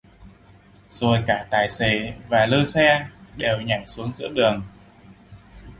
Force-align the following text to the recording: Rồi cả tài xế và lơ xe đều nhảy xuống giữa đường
Rồi 0.89 1.23
cả 1.27 1.47
tài 1.51 1.69
xế 1.69 2.13
và 2.29 2.45
lơ 2.45 2.65
xe 2.65 3.07
đều 3.37 3.61
nhảy 3.61 3.87
xuống 3.87 4.11
giữa 4.15 4.27
đường 4.29 4.63